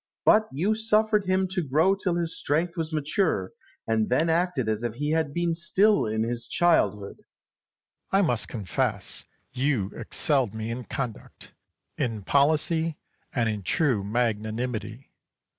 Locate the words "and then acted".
3.85-4.67